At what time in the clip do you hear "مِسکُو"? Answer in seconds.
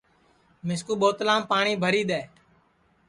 0.67-0.93